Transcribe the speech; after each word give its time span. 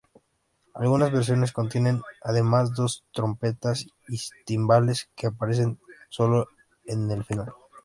Algunas 0.73 1.11
versiones 1.11 1.51
contienen 1.51 2.01
además 2.23 2.73
dos 2.73 3.03
trompetas 3.13 3.85
y 4.09 4.17
timbales 4.47 5.11
que 5.13 5.27
aparecen 5.27 5.79
sólo 6.09 6.47
en 6.87 7.11
el 7.11 7.23
final. 7.23 7.53